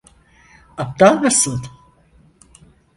[0.77, 1.61] Aptal mısın?